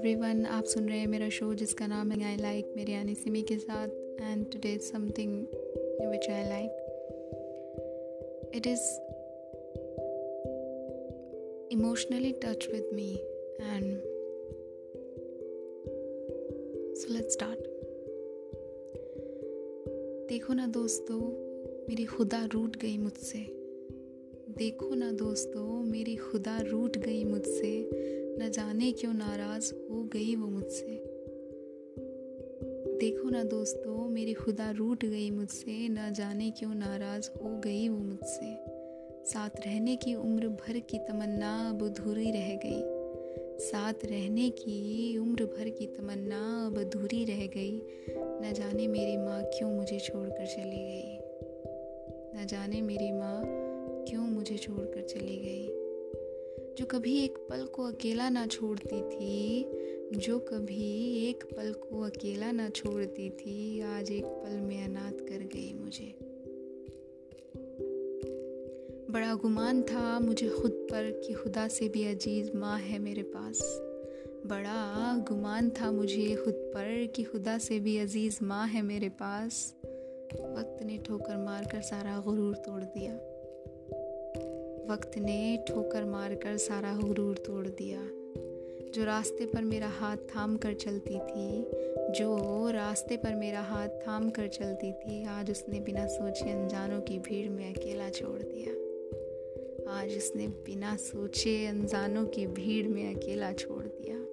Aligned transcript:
Everyone 0.00 0.46
आप 0.46 0.64
सुन 0.64 0.88
रहे 0.88 0.98
हैं 0.98 1.06
मेरा 1.06 1.28
शो 1.28 1.54
जिसका 1.54 1.86
नाम 1.86 2.10
है 2.10 2.24
आई 2.24 2.36
लाइक 2.36 2.72
मेरे 2.76 2.92
यानी 2.92 3.14
सिमी 3.14 3.42
के 3.42 3.56
साथ 3.56 3.88
and 4.20 4.52
today 4.52 4.78
something 4.78 5.46
which 6.10 6.30
I 6.30 6.44
like 6.48 6.70
it 8.54 8.66
is 8.66 8.80
emotionally 11.72 12.32
touch 12.32 12.68
with 12.72 12.90
me 12.94 13.14
and 13.60 14.00
so 16.94 17.14
let's 17.14 17.32
start 17.32 17.58
देखो 20.28 20.52
ना 20.52 20.66
दोस्तों, 20.66 21.20
मेरी 21.88 22.04
खुदा 22.04 22.48
रूट 22.52 22.76
गई 22.76 22.98
मुझसे। 22.98 23.38
देखो 24.58 24.94
ना 24.94 25.12
दोस्तों, 25.12 25.82
मेरी 25.82 26.16
खुदा 26.16 26.60
रूट 26.60 26.98
गई 26.98 27.24
मुझसे। 27.24 27.90
न 28.38 28.50
जाने 28.54 28.92
क्यों 28.92 29.14
नाराज़ 29.14 29.74
हो 29.74 30.04
गई 30.04 30.36
वो 30.36 30.46
मुझसे। 30.46 31.04
देखो 32.98 33.30
ना 33.30 33.44
दोस्तों, 33.44 34.08
मेरी 34.08 34.34
खुदा 34.34 34.70
रूट 34.70 35.04
गई 35.04 35.30
मुझसे, 35.30 35.88
न 35.88 36.12
जाने 36.12 36.50
क्यों 36.50 36.74
नाराज़ 36.74 37.30
हो 37.30 37.60
गई 37.60 37.88
वो 37.88 37.98
मुझसे। 37.98 38.56
साथ 39.24 39.50
रहने 39.66 39.96
की 39.96 40.14
उम्र 40.14 40.48
भर 40.48 40.78
की 40.78 40.98
तमन्ना 40.98 41.70
अब 41.70 41.84
अधूरी 41.84 42.30
रह 42.30 42.56
गई। 42.56 43.00
साथ 43.58 43.94
रहने 44.04 44.50
की 44.50 45.18
उम्र 45.18 45.44
भर 45.44 45.68
की 45.68 45.86
तमन्ना 45.86 46.66
अब 46.66 46.78
अधूरी 46.78 47.24
रह 47.24 47.46
गई। 47.46 47.82
न 48.18 48.52
जाने 48.56 48.88
मेरी 48.88 49.16
माँ 49.16 49.42
क्यों 49.44 49.70
मुझे 49.70 49.98
छोड़कर 49.98 50.46
चली 50.46 50.76
गई। 50.76 51.18
न 52.36 52.46
जाने 52.46 52.82
मेरी 52.82 53.12
माँ 53.12 53.42
क्यों 54.08 54.22
मुझे 54.22 54.56
छोड़कर 54.56 55.02
चली 55.02 55.36
गई। 55.36 55.89
जो 56.78 56.86
कभी 56.86 57.24
एक 57.24 57.38
पल 57.38 57.64
को 57.64 57.84
अकेला 57.84 58.28
ना 58.28 58.46
छोड़ती 58.46 59.02
थी, 59.02 59.64
जो 60.18 60.38
कभी 60.38 61.14
एक 61.28 61.44
पल 61.44 61.72
को 61.72 62.00
अकेला 62.00 62.52
ना 62.52 62.68
छोड़ती 62.68 63.30
थी, 63.30 63.80
आज 63.80 64.10
एक 64.10 64.24
पल 64.24 64.60
में 64.60 64.84
अनाथ 64.84 65.12
कर 65.12 65.38
गई 65.38 65.72
मुझे। 65.72 66.18
बड़ा 69.10 69.34
गुमान 69.34 69.82
था 69.82 70.20
मुझे 70.20 70.48
खुद 70.48 70.70
पर 70.70 71.22
कि 71.26 71.32
खुदा 71.32 71.68
से 71.68 71.88
भी 71.88 72.04
अज़ीज़ 72.04 72.56
माँ 72.56 72.78
है 72.78 72.98
मेरे 72.98 73.22
पास। 73.22 73.58
बड़ा 74.46 75.18
गुमान 75.28 75.70
था 75.70 75.90
मुझे 75.90 76.36
खुद 76.36 76.54
पर 76.54 77.06
कि 77.06 77.22
खुदा 77.22 77.58
से 77.58 77.80
भी 77.80 77.98
अज़ीज़ 77.98 78.38
माँ 78.42 78.66
है 78.66 78.82
मेरे 78.82 79.08
पास। 79.08 79.74
वक्त 80.34 80.82
ने 80.82 80.98
ठोकर 80.98 81.36
मारकर 81.36 81.80
सारा 81.80 82.20
गुरूर 82.20 82.54
तोड़ 82.54 82.82
दिया। 82.82 83.29
वक्त 84.90 85.18
ने 85.18 85.64
ठोकर 85.68 86.04
मारकर 86.04 86.56
सारा 86.56 86.96
गुरूर 86.96 87.36
तोड़ 87.36 87.66
दिया। 87.66 88.00
जो 88.90 89.04
रास्ते 89.04 89.46
पर 89.46 89.62
मेरा 89.62 89.88
हाथ 89.88 90.16
थाम 90.16 90.56
कर 90.56 90.74
चलती 90.74 91.14
थी, 91.14 91.64
जो 92.12 92.70
रास्ते 92.70 93.16
पर 93.16 93.34
मेरा 93.34 93.60
हाथ 93.60 93.88
थाम 93.88 94.30
कर 94.30 94.48
चलती 94.48 94.92
थी, 94.92 95.24
आज 95.24 95.50
उसने 95.50 95.80
बिना 95.80 96.06
सोचे 96.06 96.50
अनजानों 96.50 97.00
की 97.00 97.18
भीड़ 97.18 97.50
में 97.50 97.74
अकेला 97.74 98.10
छोड़ 98.10 98.40
दिया। 98.42 98.72
आज 99.92 100.16
उसने 100.16 100.46
बिना 100.46 100.96
सोचे 100.96 101.66
अनजानों 101.66 102.26
की 102.26 102.46
भीड़ 102.46 102.88
में 102.88 103.14
अकेला 103.14 103.52
छोड़ 103.52 103.84
दिया। 103.84 104.24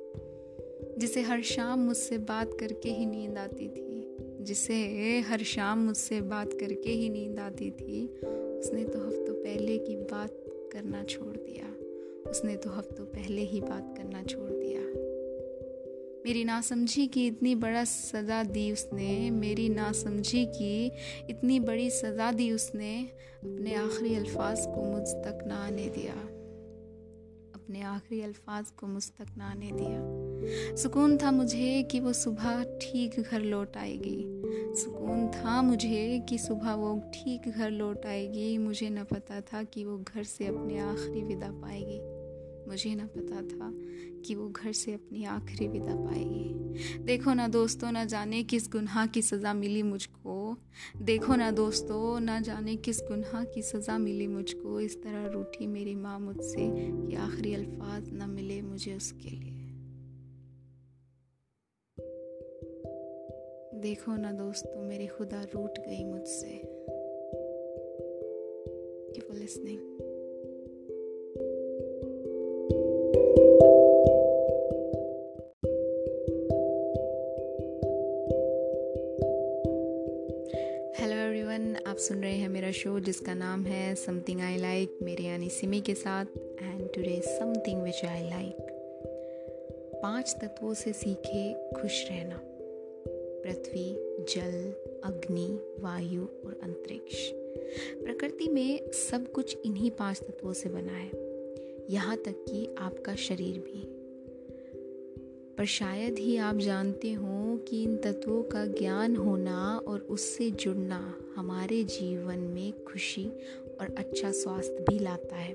जिसे 0.97 1.21
हर 1.21 1.41
शाम 1.41 1.79
मुझसे 1.79 2.17
बात 2.17 2.49
करके 2.59 2.89
ही 2.89 3.05
नींद 3.05 3.37
आती 3.37 3.67
थी, 3.67 4.17
जिसे 4.21 4.77
हर 5.19 5.39
शाम 5.39 5.85
मुझसे 5.85 6.21
बात 6.21 6.49
करके 6.53 6.89
ही 6.89 7.09
नींद 7.09 7.39
आती 7.39 7.71
थी, 7.71 8.07
उसने 8.59 8.83
तो 8.83 8.99
हफ्तों 8.99 9.33
पहले 9.33 9.77
की 9.77 9.95
बात 9.95 10.43
करना 10.73 11.03
छोड़ 11.03 11.37
दिया। 11.37 11.67
उसने 12.29 12.55
तो 12.55 12.69
हफ्तों 12.69 13.05
पहले 13.05 13.41
ही 13.41 13.61
बात 13.61 13.93
करना 13.97 14.23
छोड़ 14.23 14.51
दिया। 14.51 14.81
मेरी 16.25 16.43
नासमझी 16.43 17.07
की 17.07 17.27
इतनी 17.27 17.55
बड़ा 17.55 17.83
सज़ा 17.83 18.43
दी 18.43 18.71
उसने, 18.71 19.31
मेरी 19.31 19.69
नासमझी 19.69 20.45
की 20.45 20.91
इतनी 21.29 21.59
बड़ी 21.59 21.89
सज़ा 21.89 22.31
दी 22.31 22.51
उसने, 22.51 23.03
अपने 23.43 23.73
आखिरी 23.73 24.15
अल्फाज 24.15 24.65
को 24.65 24.83
मुझ 24.83 25.07
तक 25.07 25.43
ना 25.47 25.55
आने 25.55 25.89
दिया। 25.89 26.13
अपने 27.55 27.81
आखिरी 27.81 28.21
अल्फाज 28.21 28.69
को 28.69 28.87
मुझ 28.87 29.09
तक 29.09 29.27
ना 29.37 29.51
आने 29.51 29.71
दिया। 29.71 30.75
सुकून 30.75 31.17
था 31.17 31.31
मुझे 31.31 31.83
कि 31.83 31.99
वो 31.99 32.13
सुबह 32.13 32.63
ठीक 32.63 33.19
घर 33.19 33.41
लौट 33.41 33.77
आएगी। 33.77 34.36
सुकून 34.75 35.27
था 35.27 35.61
मुझे 35.61 36.25
कि 36.29 36.37
सुबह 36.37 36.73
वो 36.73 36.99
ठीक 37.13 37.49
घर 37.49 37.71
लौट 37.71 38.05
आएगी। 38.05 38.57
मुझे 38.57 38.89
न 38.89 39.03
पता 39.03 39.41
था 39.41 39.63
कि 39.63 39.83
वो 39.83 39.97
घर 39.97 40.23
से 40.23 40.47
अपनी 40.47 40.77
आखिरी 40.77 41.23
विदा 41.23 41.51
पाएगी। 41.51 41.99
मुझे 42.69 42.95
न 42.95 43.05
पता 43.07 43.41
था 43.41 43.71
कि 44.25 44.35
वो 44.35 44.49
घर 44.49 44.71
से 44.71 44.93
अपनी 44.93 45.23
आखिरी 45.23 45.67
विदा 45.67 45.95
पाएगी। 45.95 47.03
देखो 47.05 47.33
ना 47.33 47.47
दोस्तों, 47.47 47.91
ना 47.91 48.05
जाने 48.05 48.43
किस 48.43 48.69
गुनाह 48.71 49.05
की 49.05 49.21
सज़ा 49.21 49.53
मिली 49.53 49.83
मुझको। 49.83 50.57
देखो 51.01 51.35
ना 51.35 51.51
दोस्तों, 51.51 52.19
ना 52.19 52.39
जाने 52.39 52.75
किस 52.75 52.99
गुनाह 52.99 53.43
की 53.43 53.61
सज़ा 53.61 53.97
मिली 53.97 54.27
मुझको। 54.27 54.79
इस 54.79 55.03
तरह 55.03 55.25
रूठी 55.25 55.67
मेरी 55.67 55.95
माँ 55.95 56.19
मुझसे 56.19 56.69
कि 57.07 57.15
आखिरी 57.15 57.53
अल्फाज 57.53 58.09
ना 58.13 58.27
मिले 58.27 58.61
मुझे 58.61 58.95
उसके 58.95 59.29
लिए। 59.29 59.56
देखो 63.77 64.15
ना 64.15 64.31
दोस्तों 64.31 64.81
मेरी 64.81 65.07
खुदा 65.07 65.41
रूट 65.43 65.79
गई 65.79 66.03
मुझसे। 66.03 66.47
लिसनिंग 69.39 69.79
हेलो 80.95 81.91
आप 81.91 81.97
सुन 81.97 82.21
रहे 82.21 82.35
हैं 82.35 82.49
मेरा 82.49 82.71
शो 82.71 82.99
जिसका 82.99 83.33
नाम 83.33 83.65
है 83.65 83.95
समथिंग 83.95 84.41
आई 84.41 84.57
लाइक 84.57 84.97
मेरे 85.01 85.23
यानी 85.23 85.49
सिमी 85.49 85.81
के 85.81 85.93
साथ 85.93 86.25
and 86.61 86.93
today 86.93 87.21
something 87.21 87.83
which 87.83 88.05
I 88.05 88.23
like 88.23 88.57
पाँच 90.03 90.35
तत्वों 90.41 90.73
से 90.73 90.93
सीखे 90.93 91.53
खुश 91.81 92.07
रहना। 92.09 92.41
पृथ्वी, 93.47 93.95
जल, 94.23 94.73
अग्नि, 95.03 95.59
वायु 95.79 96.21
और 96.21 96.59
अंतरिक्ष। 96.63 97.31
प्रकृति 98.03 98.47
में 98.47 98.91
सब 98.91 99.31
कुछ 99.31 99.57
इन्हीं 99.65 99.91
पाँच 99.91 100.19
तत्वों 100.19 100.53
से 100.53 100.69
बना 100.69 100.93
है। 100.93 101.11
यहाँ 101.89 102.17
तक 102.17 102.45
कि 102.49 102.75
आपका 102.77 103.15
शरीर 103.15 103.59
भी। 103.59 103.83
पर 105.57 105.65
शायद 105.65 106.17
ही 106.17 106.37
आप 106.37 106.57
जानते 106.57 107.13
हो 107.13 107.57
कि 107.57 107.83
इन 107.83 107.97
तत्वों 107.97 108.43
का 108.43 108.65
ज्ञान 108.65 109.15
होना 109.15 109.81
और 109.87 109.99
उससे 109.99 110.51
जुड़ना 110.51 111.17
हमारे 111.35 111.83
जीवन 111.83 112.39
में 112.39 112.83
खुशी 112.83 113.25
और 113.81 113.95
अच्छा 113.97 114.31
स्वास्थ्य 114.31 114.85
भी 114.89 114.99
लाता 114.99 115.35
है। 115.35 115.53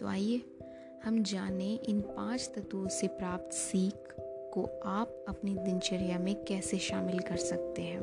तो 0.00 0.06
आइए, 0.06 0.40
हम 1.04 1.22
जाने 1.22 1.78
इन 1.88 2.00
पाँच 2.00 2.50
तत्वों 2.56 2.88
से 2.88 3.06
प्राप्त 3.06 3.52
सीख 3.52 4.14
को 4.54 4.68
आप 4.84 5.24
अपनी 5.28 5.54
दिनचर्या 5.54 6.18
में 6.18 6.44
कैसे 6.44 6.78
शामिल 6.78 7.18
कर 7.18 7.36
सकते 7.36 7.82
हैं? 7.82 8.02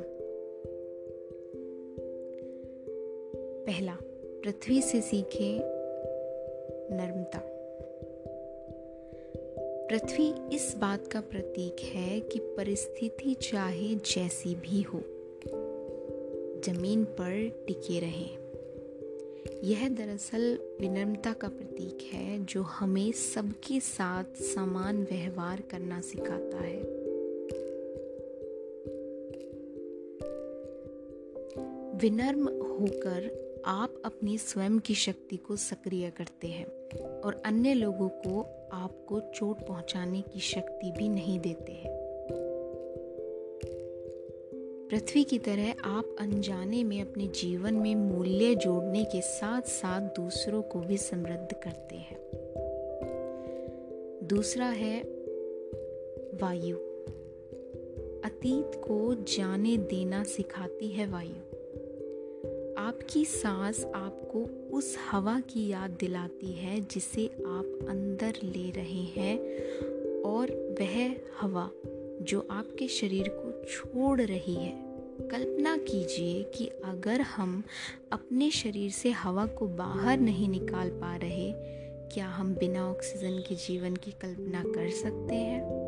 पहला, 3.65 3.97
पृथ्वी 4.43 4.81
से 4.81 5.01
सीखे 5.01 5.59
नर्मता 6.95 7.41
पृथ्वी 9.89 10.55
इस 10.55 10.75
बात 10.77 11.07
का 11.07 11.21
प्रतीक 11.21 11.75
है 11.79 12.19
कि 12.19 12.39
परिस्थिति 12.39 13.33
चाहे 13.33 13.95
जैसी 13.95 14.55
भी 14.55 14.81
हो, 14.81 15.01
ज़मीन 16.61 17.03
पर 17.03 17.51
टिके 17.67 17.99
रहें। 17.99 18.50
यह 19.63 19.89
दरअसल 19.89 20.59
विनम्रता 20.81 21.33
का 21.33 21.47
प्रतीक 21.47 22.13
है, 22.13 22.45
जो 22.45 22.61
हमें 22.61 23.11
सबके 23.11 23.79
साथ 23.79 24.23
समान 24.23 25.03
व्यवहार 25.03 25.61
करना 25.61 26.01
सिखाता 26.01 26.57
है। 26.57 26.81
विनम्र 31.97 32.51
होकर 32.51 33.41
आप 33.65 34.01
अपनी 34.05 34.37
स्वयं 34.37 34.79
की 34.79 34.95
शक्ति 34.95 35.37
को 35.37 35.55
सक्रिय 35.55 36.09
करते 36.09 36.47
हैं 36.47 36.65
और 37.21 37.41
अन्य 37.45 37.73
लोगों 37.73 38.09
को 38.09 38.41
आपको 38.73 39.19
चोट 39.19 39.67
पहुँचाने 39.67 40.21
की 40.21 40.39
शक्ति 40.39 40.91
भी 40.91 41.09
नहीं 41.09 41.39
देते 41.39 41.71
हैं। 41.71 42.00
पृथ्वी 44.91 45.23
की 45.23 45.39
तरह 45.39 45.75
आप 45.83 46.15
अनजाने 46.19 46.83
में 46.83 47.01
अपने 47.01 47.27
जीवन 47.27 47.73
में 47.73 47.95
मूल्य 47.95 48.55
जोड़ने 48.55 49.03
के 49.03 49.21
साथ 49.21 49.61
साथ 49.61 50.01
दूसरों 50.01 50.61
को 50.61 50.79
भी 50.79 50.97
समृद्ध 50.97 51.53
करते 51.53 51.95
हैं। 51.95 52.19
दूसरा 54.23 54.65
है 54.65 55.01
वायु। 56.33 56.75
अतीत 58.25 58.71
को 58.75 59.15
जाने 59.15 59.77
देना 59.77 60.23
सिखाती 60.23 60.87
है 60.87 61.07
वायु। 61.07 61.57
आपकी 62.77 63.25
सांस 63.25 63.85
आपको 63.85 64.45
उस 64.77 64.97
हवा 65.11 65.39
की 65.39 65.67
याद 65.67 65.91
दिलाती 65.99 66.51
है 66.51 66.81
जिसे 66.81 67.27
आप 67.27 67.85
अंदर 67.89 68.33
ले 68.43 68.71
रहे 68.71 69.01
हैं 69.01 69.39
और 70.21 70.75
वह 70.79 71.15
हवा। 71.39 71.71
जो 72.21 72.47
आपके 72.51 72.87
शरीर 72.87 73.29
को 73.29 73.63
छोड़ 73.63 74.21
रही 74.21 74.55
है। 74.55 74.91
कल्पना 75.31 75.77
कीजिए 75.77 76.43
कि 76.43 76.65
अगर 76.65 77.21
हम 77.21 77.63
अपने 78.11 78.51
शरीर 78.51 78.91
से 78.91 79.11
हवा 79.11 79.45
को 79.45 79.67
बाहर 79.67 80.19
नहीं 80.19 80.49
निकाल 80.49 80.89
पा 80.89 81.15
रहे, 81.15 81.53
क्या 82.13 82.27
हम 82.27 82.55
बिना 82.55 82.91
ऑक्सीजन 82.91 83.39
के 83.49 83.55
जीवन 83.55 83.95
की 83.95 84.11
कल्पना 84.11 84.63
कर 84.63 84.89
सकते 84.89 85.35
हैं? 85.35 85.81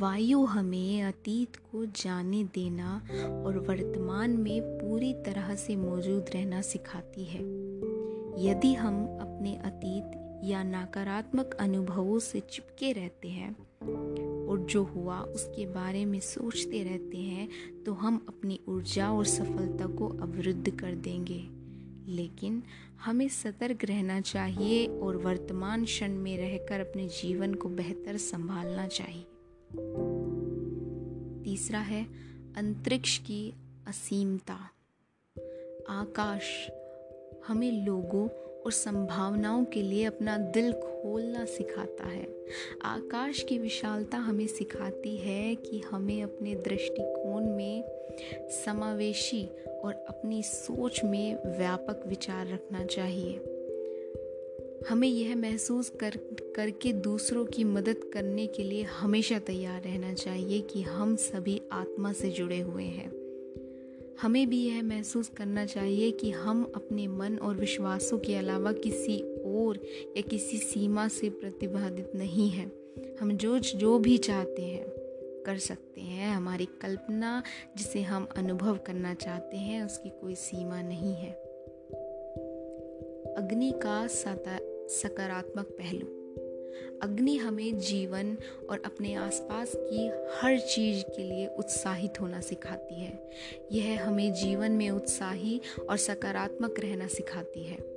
वायु 0.00 0.44
हमें 0.44 1.02
अतीत 1.02 1.56
को 1.56 1.86
जाने 1.86 2.44
देना 2.44 3.08
और 3.46 3.58
वर्तमान 3.58 4.30
में 4.30 4.62
पूरी 4.62 5.14
तरह 5.14 5.54
से 5.54 5.76
मौजूद 5.76 6.26
रहना 6.34 6.60
सिखाती 6.60 7.24
है। 7.24 7.40
यदि 8.46 8.74
हम 8.74 9.04
अपने 9.04 9.56
अतीत 9.56 10.22
या 10.44 10.62
नकारात्मक 10.62 11.54
अनुभवों 11.54 12.18
से 12.18 12.40
चिपके 12.40 12.92
रहते 12.92 13.28
हैं 13.28 13.56
और 14.46 14.58
जो 14.58 14.82
हुआ, 14.84 15.20
उसके 15.20 15.66
बारे 15.66 16.04
में 16.04 16.20
सोचते 16.20 16.82
रहते 16.82 17.16
हैं 17.16 17.48
तो 17.84 17.92
हम 17.92 18.26
अपनी 18.28 18.60
ऊर्जा 18.68 19.12
और 19.12 19.24
सफलता 19.24 19.86
को 19.86 20.08
अवरुद्ध 20.08 20.70
कर 20.78 20.94
देंगे। 20.94 21.48
लेकिन 22.12 22.62
हमें 23.04 23.28
सतर्क 23.28 23.84
रहना 23.84 24.20
चाहिए 24.20 24.86
और 24.86 25.16
वर्तमान 25.16 25.84
क्षण 25.84 26.12
में 26.12 26.36
रहकर 26.38 26.80
अपने 26.80 27.08
जीवन 27.08 27.54
को 27.54 27.68
बेहतर 27.68 28.16
संभालना 28.16 28.86
चाहिए। 28.86 29.24
तीसरा 31.44 31.78
है, 31.78 32.06
अंतरिक्ष 32.56 33.18
की 33.18 33.54
असीमता। 33.86 34.58
आकाश 35.88 36.70
हमें 37.48 37.86
लोगों 37.86 38.28
और 38.62 38.72
संभावनाओं 38.72 39.64
के 39.64 39.82
लिए 39.82 40.04
अपना 40.04 40.36
दिल 40.36 40.72
खोलना 41.06 41.44
सिखाता 41.44 42.04
है। 42.08 42.26
आकाश 42.82 43.42
की 43.42 43.58
विशालता 43.58 44.18
हमें 44.18 44.46
सिखाती 44.46 45.16
है 45.16 45.54
कि 45.54 45.78
हमें 45.78 46.22
अपने 46.22 46.54
दृष्टिकोण 46.54 47.44
में 47.44 47.84
समावेशी 48.64 49.48
और 49.84 49.94
अपनी 50.08 50.42
सोच 50.42 51.04
में 51.04 51.34
व्यापक 51.58 52.02
विचार 52.06 52.46
रखना 52.46 52.84
चाहिए। 52.84 53.34
हमें 54.90 55.08
यह 55.08 55.36
महसूस 55.36 55.88
कर, 55.88 56.12
करके 56.56 56.92
दूसरों 56.92 57.46
की 57.46 57.64
मदद 57.64 58.10
करने 58.12 58.46
के 58.46 58.62
लिए 58.62 58.82
हमेशा 58.82 59.38
तैयार 59.38 59.82
रहना 59.82 60.14
चाहिए 60.14 60.60
कि 60.60 60.82
हम 60.82 61.16
सभी 61.16 61.62
आत्मा 61.72 62.12
से 62.12 62.30
जुड़े 62.30 62.60
हुए 62.60 62.84
हैं। 62.84 63.25
हमें 64.22 64.48
भी 64.48 64.66
यह 64.66 64.82
महसूस 64.82 65.28
करना 65.28 65.66
चाहिए 65.66 66.10
कि 66.10 66.30
हम 66.30 66.72
अपने 66.74 67.06
मन 67.06 67.38
और 67.38 67.56
विश्वासों 67.56 68.18
के 68.18 68.36
अलावा 68.36 68.72
किसी 68.72 69.20
और 69.42 69.78
या 70.16 70.20
किसी 70.20 70.56
सीमा 70.56 71.08
से 71.08 71.30
प्रतिबाधित 71.30 72.12
नहीं 72.14 72.50
हैं। 72.50 72.72
हम 73.20 73.32
जो 73.32 73.58
जो 73.58 73.98
भी 73.98 74.18
चाहते 74.18 74.62
हैं, 74.62 74.84
कर 75.46 75.58
सकते 75.58 76.00
हैं। 76.00 76.36
हमारी 76.36 76.64
कल्पना 76.64 77.42
जिसे 77.76 78.02
हम 78.02 78.28
अनुभव 78.36 78.78
करना 78.86 79.14
चाहते 79.14 79.56
हैं, 79.56 79.84
उसकी 79.84 80.08
कोई 80.08 80.34
सीमा 80.34 80.82
नहीं 80.82 81.14
है। 81.14 81.32
अग्नि 83.36 83.70
का 83.70 84.06
सकारात्मक 84.06 85.64
पहलू। 85.64 86.15
अग्नि 87.02 87.36
हमें 87.36 87.78
जीवन 87.78 88.36
और 88.70 88.82
अपने 88.84 89.14
आसपास 89.14 89.72
की 89.76 90.08
हर 90.08 90.58
चीज़ 90.58 91.02
के 91.02 91.22
लिए 91.22 91.46
उत्साहित 91.58 92.20
होना 92.20 92.40
सिखाती 92.40 93.00
है। 93.00 93.30
यह 93.72 94.06
हमें 94.06 94.32
जीवन 94.32 94.72
में 94.72 94.90
उत्साही 94.90 95.60
और 95.90 95.96
सकारात्मक 95.96 96.80
रहना 96.80 97.06
सिखाती 97.06 97.64
है। 97.64 97.96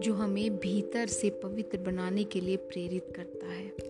जो 0.00 0.14
हमें 0.14 0.56
भीतर 0.56 1.06
से 1.06 1.30
पवित्र 1.30 1.78
बनाने 1.78 2.24
के 2.24 2.40
लिए 2.40 2.56
प्रेरित 2.56 3.06
करता 3.16 3.46
है। 3.46 3.89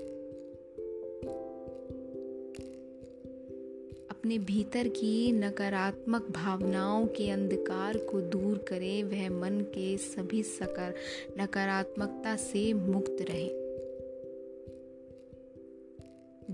अपने 4.31 4.39
भीतर 4.39 4.89
की 4.89 5.33
नकारात्मक 5.33 6.29
भावनाओं 6.31 7.07
के 7.07 7.31
अंधकार 7.31 7.97
को 7.97 8.21
दूर 8.21 8.59
करें। 8.59 9.03
वह 9.05 9.31
मन 9.31 9.61
के 9.61 9.97
सभी 9.97 10.43
सकार, 10.43 10.95
नकारात्मकता 11.41 12.37
से 12.37 12.73
मुक्त 12.73 13.17
रहे। 13.21 13.49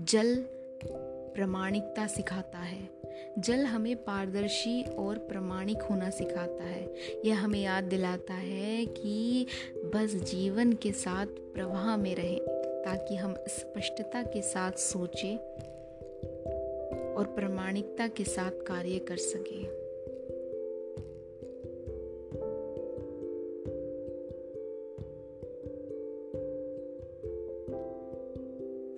जल 0.05 0.45
प्रमाणिकता 1.35 2.07
सिखाता 2.07 2.57
है। 2.57 2.89
जल 3.39 3.65
हमें 3.65 3.95
पारदर्शी 3.95 4.83
और 4.83 5.17
प्रमाणिक 5.17 5.81
होना 5.81 6.09
सिखाता 6.09 6.63
है। 6.63 6.95
यह 7.25 7.39
हमें 7.39 7.61
याद 7.61 7.83
दिलाता 7.83 8.33
है 8.33 8.85
कि 8.85 9.45
बस 9.85 10.15
जीवन 10.15 10.73
के 10.73 10.91
साथ 10.91 11.25
प्रवाह 11.25 11.97
में 11.97 12.15
रहें, 12.15 12.39
ताकि 12.85 13.15
हम 13.15 13.35
स्पष्टता 13.47 14.23
के 14.23 14.41
साथ 14.41 14.71
सोचें। 14.71 15.39
और 17.17 17.25
प्रमाणिकता 17.25 18.07
के 18.07 18.23
साथ 18.23 18.51
कार्य 18.51 18.99
कर 18.99 19.17
सके। 19.17 19.63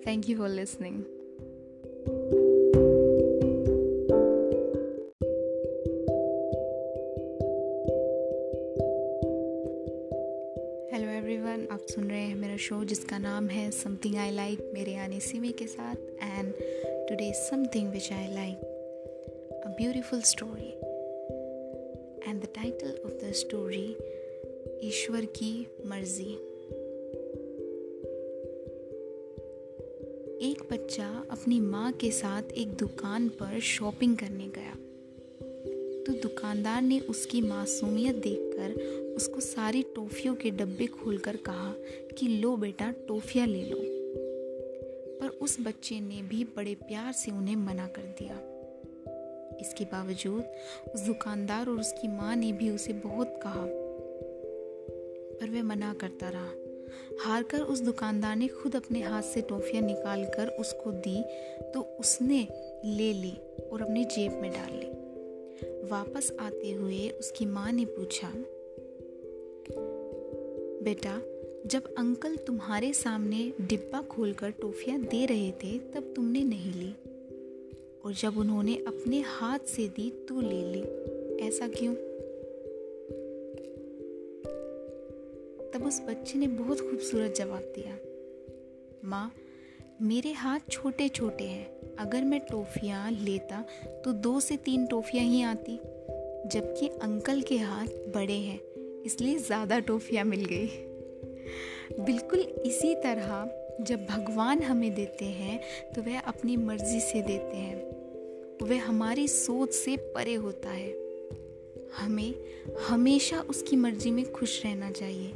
Thank 0.06 0.28
you 0.28 0.38
for 0.38 0.48
listening 0.48 1.02
everyone 11.50 11.68
आप 11.72 11.80
सुन 11.80 12.10
रहे 12.10 12.20
हैं 12.20 12.34
मेरा 12.34 12.56
शो 12.56 12.84
जिसका 12.84 13.18
नाम 13.18 13.48
है 13.48 13.70
समथिंग 13.70 14.16
आई 14.16 14.30
लाइक 14.30 14.70
मेरे 14.74 14.92
यानी 14.92 15.20
सिमी 15.20 15.52
के 15.52 15.66
साथ। 15.66 15.96
And 16.22 16.52
today 17.10 17.32
something 17.32 17.92
which 17.92 18.08
I 18.08 18.26
like. 18.30 18.60
A 19.66 19.72
beautiful 19.78 20.22
story. 20.34 20.70
And 22.28 22.38
the 22.44 22.52
title 22.58 22.92
of 23.06 23.16
the 23.22 23.32
story 23.42 23.88
ईश्वर 24.84 25.24
की 25.24 25.66
मर्ज़ी 25.86 26.34
एक 30.50 30.68
बच्चा 30.72 31.24
अपनी 31.30 31.60
माँ 31.60 31.92
के 31.92 32.10
साथ 32.10 32.42
एक 32.42 32.68
दुकान 32.68 33.28
पर 33.28 33.60
शॉपिंग 33.60 34.16
करने 34.16 34.48
गया। 34.48 34.74
तो 36.04 36.12
दुकानदार 36.22 36.82
ने 36.82 37.00
उसकी 37.00 37.40
मासूमियत 37.40 38.16
देखकर 38.62 39.16
उसको 39.16 39.40
सारी 39.40 39.82
टॉफ़ियों 39.82 40.34
के 40.34 40.50
डब्बे 40.50 40.86
खोलकर 40.86 41.36
कहा 41.36 41.74
कि 42.18 42.28
लो 42.28 42.56
बेटा, 42.56 42.90
टॉफ़ियाँ 42.90 43.46
ले 43.46 43.64
लो। 43.64 43.76
पर 45.20 45.28
उस 45.28 45.60
बच्चे 45.60 46.00
ने 46.00 46.22
भी 46.22 46.44
बड़े 46.44 46.74
प्यार 46.74 47.12
से 47.12 47.30
उन्हें 47.30 47.56
मना 47.56 47.86
कर 47.86 48.02
दिया। 48.02 48.34
इसके 49.60 49.84
बावजूद 49.84 50.44
उस 50.94 51.00
दुकानदार 51.00 51.68
और 51.68 51.80
उसकी 51.80 52.08
माँ 52.08 52.36
ने 52.36 52.52
भी 52.52 52.70
उसे 52.70 52.92
बहुत 52.92 53.40
कहा। 53.42 53.66
पर 55.40 55.50
वह 55.50 55.62
मना 55.62 55.94
करता 55.94 56.28
रहा। 56.28 56.50
हार 57.24 57.42
कर 57.42 57.60
उस 57.60 57.80
दुकानदार 57.80 58.36
ने 58.36 58.48
खुद 58.48 58.76
अपने 58.76 59.02
हाथ 59.02 59.22
से 59.22 59.40
टॉफियाँ 59.40 59.82
निकाल 59.82 60.24
कर 60.24 60.48
उसको 60.48 60.92
दी 60.92 61.24
तो 61.74 61.80
उसने 61.80 62.48
ले 62.84 63.12
ली 63.12 63.34
और 63.72 63.82
अपनी 63.82 64.04
जेब 64.04 64.32
में 64.32 64.50
डाल 64.50 64.70
ली। 64.72 64.86
वापस 65.90 66.36
आते 66.40 66.72
हुए 66.72 67.08
उसकी 67.08 67.46
माँ 67.46 67.72
ने 67.72 67.84
पूछा 67.84 68.32
बेटा, 70.82 71.22
जब 71.66 71.94
अंकल 71.94 72.36
तुम्हारे 72.36 72.92
सामने 72.92 73.52
डिब्बा 73.60 74.02
खोलकर 74.02 74.50
टॉफियाँ 74.50 75.00
दे 75.00 75.26
रहे 75.26 75.52
थे, 75.52 75.78
तब 75.78 76.12
तुमने 76.16 76.44
नहीं 76.44 76.72
ली। 76.72 76.94
और 78.04 78.12
जब 78.12 78.38
उन्होंने 78.38 78.74
अपने 78.76 79.20
हाथ 79.20 79.58
से 79.58 79.88
दी, 79.88 80.26
तू 80.28 80.40
ले 80.40 80.72
ली। 80.72 80.82
ऐसा 81.46 81.68
क्यों? 81.68 81.94
तब 85.70 85.86
उस 85.86 86.00
बच्चे 86.00 86.38
ने 86.38 86.46
बहुत 86.46 86.80
खूबसूरत 86.80 87.34
जवाब 87.34 87.72
दिया। 87.78 87.98
माँ, 89.04 89.34
मेरे 90.02 90.32
हाथ 90.32 90.60
छोटे 90.70 91.08
छोटे 91.08 91.44
हैं। 91.44 91.96
अगर 91.96 92.24
मैं 92.24 92.40
टॉफियाँ 92.40 93.10
लेता 93.10 93.64
तो 94.04 94.12
दो 94.12 94.40
से 94.40 94.56
तीन 94.56 94.86
टॉफियाँ 94.86 95.24
ही 95.24 95.42
आती, 95.42 95.76
जबकि 96.48 96.88
अंकल 96.88 97.42
के 97.42 97.56
हाथ 97.56 97.86
बड़े 97.86 98.34
हैं। 98.34 98.69
इसलिए 99.06 99.38
ज़्यादा 99.38 99.78
टॉफियाँ 99.78 100.24
मिल 100.24 100.44
गई। 100.44 100.68
बिल्कुल 102.04 102.40
इसी 102.66 102.94
तरह 102.94 103.50
जब 103.80 104.06
भगवान 104.06 104.62
हमें 104.62 104.94
देते 104.94 105.24
हैं 105.24 105.60
तो 105.92 106.02
वह 106.02 106.20
अपनी 106.20 106.56
मर्ज़ी 106.56 107.00
से 107.00 107.22
देते 107.22 107.56
हैं। 107.56 107.76
वह 108.62 108.82
हमारी 108.82 109.28
सोच 109.28 109.72
से 109.72 109.96
परे 109.96 110.34
होता 110.34 110.70
है। 110.70 110.90
हमें 111.96 112.34
हमेशा 112.88 113.40
उसकी 113.40 113.76
मर्ज़ी 113.76 114.10
में 114.10 114.32
खुश 114.32 114.64
रहना 114.64 114.90
चाहिए। 114.90 115.32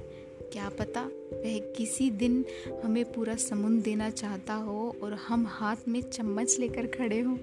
क्या 0.52 0.68
पता 0.68 1.00
वह 1.32 1.58
किसी 1.76 2.10
दिन 2.10 2.44
हमें 2.84 3.04
पूरा 3.12 3.34
समुद्र 3.36 3.82
देना 3.82 4.10
चाहता 4.10 4.54
हो 4.54 4.96
और 5.02 5.12
हम 5.12 5.46
हाथ 5.46 5.88
में 5.88 6.00
चम्मच 6.02 6.56
लेकर 6.60 6.86
खड़े 6.86 7.20
हों। 7.20 7.36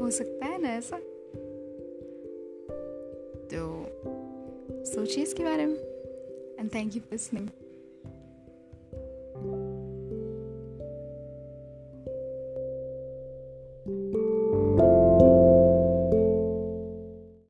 हो 0.00 0.10
सकता 0.10 0.46
है 0.46 0.62
ना 0.62 0.68
ऐसा? 0.68 0.96
तो 3.46 4.05
सोचिए 4.94 5.22
इसके 5.22 5.44
बारे 5.44 5.66
में 5.66 5.76
thank 6.70 6.94
you 6.94 7.00
for 7.00 7.16
listening. 7.16 7.65